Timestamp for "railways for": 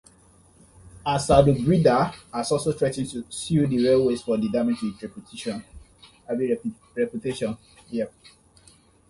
3.85-4.35